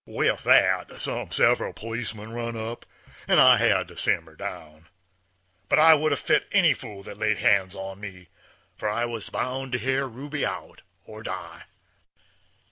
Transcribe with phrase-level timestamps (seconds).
[0.03, 2.87] With that some several policemen run up,
[3.27, 4.87] and I had to simmer down.
[5.69, 8.29] But I would 'a' fit any fool that laid hands on me,
[8.75, 11.65] for I was bound to hear Ruby out or die.